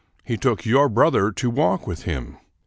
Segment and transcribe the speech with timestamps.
[0.23, 2.37] He took your brother to walk with him.